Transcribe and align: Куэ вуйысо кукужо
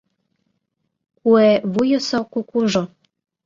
Куэ 1.19 1.49
вуйысо 1.73 2.19
кукужо 2.33 2.83